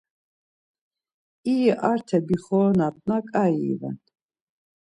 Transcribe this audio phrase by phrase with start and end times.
[1.53, 3.97] İri arte bixoronatna ǩai iven.